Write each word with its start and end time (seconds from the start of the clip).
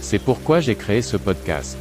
C'est 0.00 0.18
pourquoi 0.18 0.60
j'ai 0.60 0.74
créé 0.74 1.02
ce 1.02 1.16
podcast. 1.16 1.76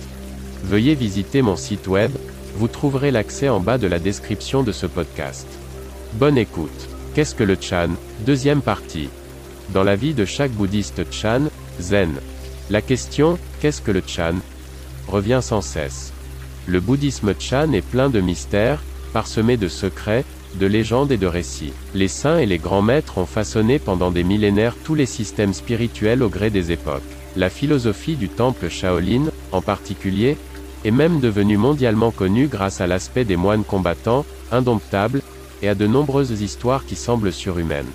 Veuillez 0.63 0.95
visiter 0.95 1.41
mon 1.41 1.55
site 1.55 1.88
web, 1.88 2.12
vous 2.55 2.67
trouverez 2.67 3.12
l'accès 3.12 3.49
en 3.49 3.59
bas 3.59 3.77
de 3.77 3.88
la 3.88 3.99
description 3.99 4.63
de 4.63 4.71
ce 4.71 4.88
podcast. 4.88 5.48
Bonne 6.13 6.38
écoute. 6.38 6.90
Qu'est-ce 7.13 7.35
que 7.35 7.43
le 7.43 7.57
Chan? 7.59 7.90
Deuxième 8.26 8.62
partie. 8.62 9.09
Dans 9.73 9.84
la 9.84 9.95
vie 9.95 10.13
de 10.13 10.26
chaque 10.26 10.51
bouddhiste 10.51 11.04
Chan, 11.12 11.43
Zen. 11.79 12.15
La 12.70 12.82
question, 12.82 13.37
qu'est-ce 13.59 13.82
que 13.82 13.91
le 13.91 14.01
Chan? 14.05 14.35
Revient 15.07 15.40
sans 15.41 15.62
cesse. 15.62 16.12
Le 16.65 16.79
bouddhisme 16.79 17.34
Chan 17.40 17.71
est 17.74 17.85
plein 17.85 18.09
de 18.09 18.20
mystères, 18.20 18.81
parsemé 19.13 19.57
de 19.57 19.68
secrets, 19.68 20.26
de 20.55 20.65
légendes 20.65 21.12
et 21.12 21.18
de 21.18 21.27
récits. 21.27 21.74
Les 21.93 22.07
saints 22.07 22.40
et 22.40 22.46
les 22.46 22.57
grands 22.57 22.81
maîtres 22.81 23.18
ont 23.18 23.26
façonné 23.26 23.79
pendant 23.79 24.12
des 24.12 24.24
millénaires 24.24 24.76
tous 24.84 24.96
les 24.96 25.05
systèmes 25.05 25.54
spirituels 25.54 26.24
au 26.24 26.29
gré 26.29 26.49
des 26.49 26.71
époques. 26.71 27.16
La 27.38 27.52
philosophie 27.52 28.16
du 28.16 28.30
temple 28.30 28.68
Shaolin, 28.68 29.26
en 29.52 29.62
particulier, 29.62 30.38
est 30.84 30.90
même 30.90 31.20
devenue 31.20 31.57
mondialement 31.57 32.10
connue 32.10 32.48
grâce 32.48 32.82
à 32.82 32.88
l'aspect 32.88 33.26
des 33.26 33.35
moines 33.35 33.63
combattants, 33.63 34.26
indomptables, 34.52 35.21
et 35.62 35.70
à 35.70 35.76
de 35.76 35.85
nombreuses 35.85 36.41
histoires 36.41 36.84
qui 36.84 36.96
semblent 36.96 37.32
surhumaines. 37.32 37.91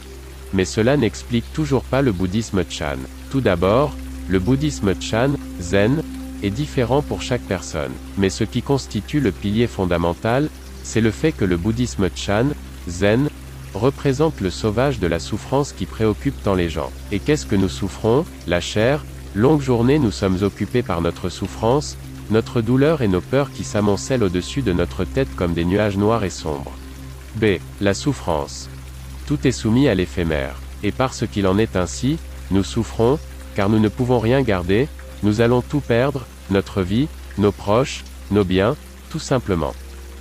Mais 0.52 0.64
cela 0.64 0.96
n'explique 0.96 1.52
toujours 1.52 1.82
pas 1.82 2.02
le 2.02 2.12
bouddhisme 2.12 2.62
Chan. 2.70 2.98
Tout 3.32 3.40
d'abord, 3.40 3.96
le 4.28 4.38
bouddhisme 4.38 4.94
Chan, 5.00 5.30
Zen, 5.58 6.04
est 6.44 6.50
différent 6.50 7.02
pour 7.02 7.20
chaque 7.20 7.42
personne. 7.42 7.92
Mais 8.18 8.30
ce 8.30 8.44
qui 8.44 8.62
constitue 8.62 9.18
le 9.18 9.32
pilier 9.32 9.66
fondamental, 9.66 10.50
c'est 10.84 11.00
le 11.00 11.10
fait 11.10 11.32
que 11.32 11.44
le 11.44 11.56
bouddhisme 11.56 12.08
Chan, 12.14 12.46
Zen, 12.88 13.28
représente 13.74 14.40
le 14.40 14.50
sauvage 14.50 15.00
de 15.00 15.08
la 15.08 15.18
souffrance 15.18 15.72
qui 15.72 15.86
préoccupe 15.86 16.40
tant 16.44 16.54
les 16.54 16.68
gens. 16.68 16.92
Et 17.10 17.18
qu'est-ce 17.18 17.46
que 17.46 17.56
nous 17.56 17.68
souffrons? 17.68 18.24
La 18.46 18.60
chair, 18.60 19.04
longue 19.34 19.62
journée 19.62 19.98
nous 19.98 20.10
sommes 20.10 20.42
occupés 20.42 20.82
par 20.82 21.00
notre 21.00 21.28
souffrance, 21.28 21.96
notre 22.30 22.60
douleur 22.60 23.02
et 23.02 23.08
nos 23.08 23.20
peurs 23.20 23.50
qui 23.50 23.64
s'amoncellent 23.64 24.22
au-dessus 24.22 24.62
de 24.62 24.72
notre 24.72 25.04
tête 25.04 25.34
comme 25.36 25.54
des 25.54 25.64
nuages 25.64 25.96
noirs 25.96 26.24
et 26.24 26.30
sombres. 26.30 26.72
B. 27.36 27.58
La 27.80 27.94
souffrance. 27.94 28.68
Tout 29.26 29.46
est 29.46 29.52
soumis 29.52 29.88
à 29.88 29.94
l'éphémère. 29.94 30.56
Et 30.82 30.92
parce 30.92 31.26
qu'il 31.26 31.46
en 31.46 31.58
est 31.58 31.76
ainsi, 31.76 32.18
nous 32.50 32.64
souffrons, 32.64 33.18
car 33.54 33.68
nous 33.68 33.78
ne 33.78 33.88
pouvons 33.88 34.18
rien 34.18 34.42
garder, 34.42 34.88
nous 35.22 35.40
allons 35.40 35.62
tout 35.62 35.80
perdre, 35.80 36.26
notre 36.50 36.82
vie, 36.82 37.08
nos 37.38 37.52
proches, 37.52 38.04
nos 38.30 38.44
biens, 38.44 38.76
tout 39.10 39.18
simplement. 39.18 39.74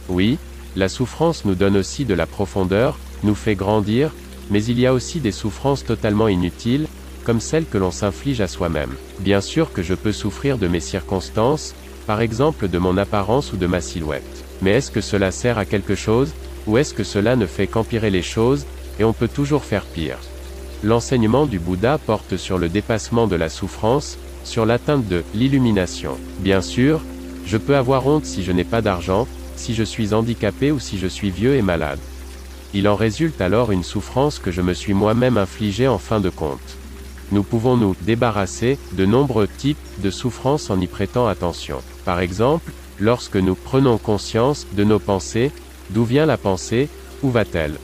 Oui, 0.08 0.38
la 0.76 0.88
souffrance 0.88 1.46
nous 1.46 1.56
donne 1.56 1.78
aussi 1.78 2.06
de 2.06 2.14
la 2.14 2.26
profondeur, 2.26 2.98
nous 3.24 3.36
fait 3.36 3.56
grandir, 3.56 4.12
mais 4.50 4.64
il 4.64 4.80
y 4.80 4.86
a 4.86 4.94
aussi 4.94 5.20
des 5.20 5.32
souffrances 5.32 5.84
totalement 5.84 6.28
inutiles, 6.28 6.88
comme 7.24 7.40
celles 7.40 7.66
que 7.66 7.78
l'on 7.78 7.92
s'inflige 7.92 8.42
à 8.42 8.48
soi-même. 8.48 8.94
Bien 9.20 9.42
sûr 9.42 9.72
que 9.72 9.84
je 9.84 9.94
peux 9.94 10.12
souffrir 10.12 10.58
de 10.58 10.68
mes 10.68 10.80
circonstances, 10.80 11.76
par 12.08 12.22
exemple 12.22 12.68
de 12.68 12.78
mon 12.78 12.98
apparence 12.98 13.54
ou 13.54 13.58
de 13.58 13.68
ma 13.68 13.82
silhouette. 13.82 14.44
Mais 14.62 14.72
est-ce 14.72 14.92
que 14.92 15.02
cela 15.02 15.32
sert 15.32 15.58
à 15.58 15.66
quelque 15.66 15.96
chose, 15.96 16.34
ou 16.68 16.78
est-ce 16.78 16.94
que 16.94 17.04
cela 17.04 17.36
ne 17.36 17.46
fait 17.46 17.68
qu'empirer 17.68 18.10
les 18.10 18.22
choses, 18.22 18.66
et 19.00 19.04
on 19.04 19.14
peut 19.14 19.28
toujours 19.28 19.64
faire 19.64 19.86
pire? 19.86 20.18
L'enseignement 20.84 21.46
du 21.46 21.60
Bouddha 21.60 21.98
porte 21.98 22.38
sur 22.38 22.58
le 22.58 22.70
dépassement 22.70 23.28
de 23.28 23.36
la 23.36 23.50
souffrance, 23.50 24.18
sur 24.44 24.66
l'atteinte 24.66 25.08
de 25.08 25.24
l'illumination. 25.36 26.18
Bien 26.40 26.62
sûr, 26.62 27.02
je 27.46 27.58
peux 27.58 27.76
avoir 27.76 28.08
honte 28.08 28.26
si 28.26 28.44
je 28.44 28.52
n'ai 28.52 28.64
pas 28.64 28.82
d'argent, 28.82 29.28
si 29.56 29.76
je 29.76 29.84
suis 29.84 30.14
handicapé 30.14 30.72
ou 30.72 30.80
si 30.80 30.98
je 30.98 31.08
suis 31.08 31.30
vieux 31.30 31.56
et 31.56 31.62
malade. 31.62 32.00
Il 32.74 32.88
en 32.88 32.96
résulte 32.96 33.42
alors 33.42 33.72
une 33.72 33.84
souffrance 33.84 34.40
que 34.40 34.50
je 34.50 34.62
me 34.62 34.74
suis 34.74 34.94
moi-même 34.94 35.38
infligée 35.38 35.88
en 35.88 35.98
fin 35.98 36.20
de 36.20 36.30
compte. 36.30 36.78
Nous 37.32 37.44
pouvons 37.44 37.78
nous 37.78 37.96
débarrasser 38.02 38.78
de 38.94 39.06
nombreux 39.06 39.48
types 39.48 39.78
de 40.00 40.12
souffrances 40.12 40.70
en 40.70 40.80
y 40.80 40.88
prêtant 40.88 41.28
attention. 41.28 41.78
Par 42.04 42.20
exemple, 42.20 42.72
lorsque 43.00 43.38
nous 43.38 43.56
prenons 43.56 43.98
conscience 43.98 44.68
de 44.74 44.84
nos 44.84 45.00
pensées, 45.00 45.52
d'où 45.92 46.04
vient 46.04 46.26
la 46.26 46.38
pensée, 46.38 46.90
où 47.24 47.30
va-t-elle? 47.30 47.78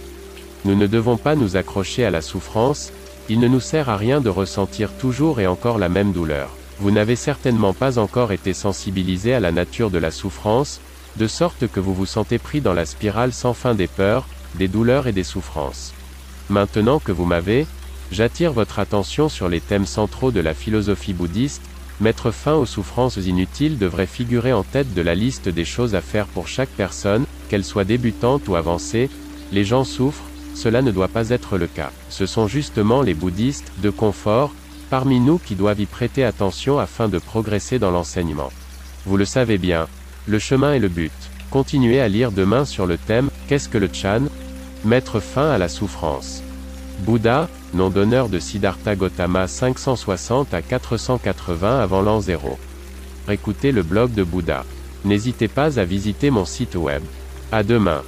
Nous 0.66 0.75
ne 0.75 0.88
devons 0.88 1.18
pas 1.18 1.36
nous 1.36 1.56
accrocher 1.56 2.03
à 2.03 2.12
la 2.12 2.22
souffrance, 2.22 2.91
il 3.30 3.40
ne 3.40 3.47
nous 3.47 3.59
sert 3.59 3.90
à 3.90 3.97
rien 3.97 4.22
de 4.22 4.30
ressentir 4.30 4.91
toujours 4.94 5.40
et 5.40 5.47
encore 5.47 5.78
la 5.78 5.90
même 5.90 6.12
douleur. 6.12 6.50
Vous 6.80 6.91
n'avez 6.91 7.16
certainement 7.16 7.74
pas 7.74 8.00
encore 8.00 8.31
été 8.31 8.53
sensibilisé 8.53 9.34
à 9.34 9.40
la 9.40 9.52
nature 9.52 9.90
de 9.90 9.97
la 9.97 10.12
souffrance, 10.12 10.80
de 11.16 11.28
sorte 11.28 11.68
que 11.68 11.80
vous 11.80 11.94
vous 11.94 12.06
sentez 12.06 12.38
pris 12.38 12.62
dans 12.62 12.74
la 12.74 12.86
spirale 12.86 13.34
sans 13.34 13.53
fin 13.53 13.75
des 13.75 13.88
peurs, 13.88 14.28
des 14.56 14.68
douleurs 14.68 15.07
et 15.07 15.13
des 15.13 15.24
souffrances. 15.24 15.94
Maintenant 16.50 17.00
que 17.00 17.12
vous 17.12 17.25
m'avez, 17.25 17.66
j'attire 18.12 18.53
votre 18.53 18.79
attention 18.79 19.29
sur 19.29 19.50
les 19.50 19.62
thèmes 19.62 19.85
centraux 19.85 20.31
de 20.31 20.40
la 20.40 20.53
philosophie 20.53 21.13
bouddhiste, 21.13 21.63
mettre 22.00 22.31
fin 22.31 22.53
aux 22.53 22.66
souffrances 22.66 23.18
inutiles 23.18 23.78
devrait 23.78 24.07
figurer 24.07 24.53
en 24.53 24.63
tête 24.63 24.94
de 24.94 25.01
la 25.01 25.16
liste 25.16 25.50
des 25.50 25.66
choses 25.66 25.95
à 25.95 26.01
faire 26.01 26.28
pour 26.28 26.47
chaque 26.47 26.69
personne, 26.69 27.25
qu'elle 27.50 27.63
soit 27.63 27.84
débutante 27.84 28.47
ou 28.47 28.56
avancée, 28.56 29.09
les 29.51 29.63
gens 29.63 29.84
souffrent, 29.84 30.23
cela 30.53 30.81
ne 30.81 30.91
doit 30.91 31.07
pas 31.07 31.29
être 31.29 31.57
le 31.57 31.68
cas. 31.68 31.91
Ce 32.09 32.25
sont 32.25 32.47
justement 32.47 33.01
les 33.01 33.13
bouddhistes, 33.13 33.72
de 33.81 33.90
confort, 33.90 34.53
parmi 34.89 35.19
nous 35.19 35.38
qui 35.38 35.56
doivent 35.56 35.79
y 35.79 35.85
prêter 35.85 36.24
attention 36.24 36.79
afin 36.79 37.07
de 37.07 37.19
progresser 37.19 37.79
dans 37.79 37.91
l'enseignement. 37.91 38.51
Vous 39.06 39.18
le 39.18 39.25
savez 39.25 39.57
bien, 39.57 39.88
le 40.25 40.39
chemin 40.39 40.74
est 40.74 40.79
le 40.79 40.89
but. 40.89 41.12
Continuez 41.51 42.01
à 42.01 42.09
lire 42.09 42.31
demain 42.31 42.66
sur 42.66 42.85
le 42.85 42.97
thème 42.97 43.29
Qu'est-ce 43.47 43.69
que 43.69 43.78
le 43.78 43.89
Chan? 43.91 44.24
Mettre 44.84 45.19
fin 45.19 45.50
à 45.50 45.57
la 45.57 45.69
souffrance. 45.69 46.44
Bouddha, 47.00 47.50
nom 47.74 47.90
d'honneur 47.90 48.30
de 48.30 48.40
Siddhartha 48.40 48.96
Gautama 48.96 49.48
560 49.48 50.54
à 50.54 50.62
480 50.62 51.80
avant 51.80 52.02
l'an 52.02 52.20
0. 52.20 52.58
Écoutez 53.30 53.72
le 53.72 53.84
blog 53.84 54.14
de 54.14 54.24
Bouddha. 54.24 54.64
N'hésitez 55.06 55.48
pas 55.48 55.80
à 55.80 55.84
visiter 55.84 56.30
mon 56.30 56.46
site 56.46 56.76
web. 56.76 57.04
À 57.52 57.64
demain. 57.64 58.02